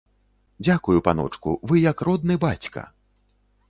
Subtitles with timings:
[0.65, 2.81] Дзякую, паночку, вы як родны бацька!